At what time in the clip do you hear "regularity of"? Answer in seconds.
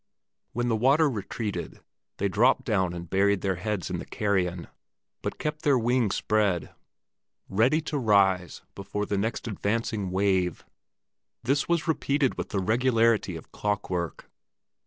12.59-13.51